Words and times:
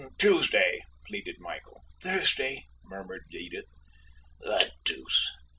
"Tuesday," 0.17 0.81
pleaded 1.05 1.35
Michael. 1.39 1.83
"Thursday," 2.01 2.65
murmured 2.83 3.25
Edith. 3.29 3.75
"The 4.39 4.71
deuce! 4.83 5.31